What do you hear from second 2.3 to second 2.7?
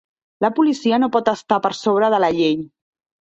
llei.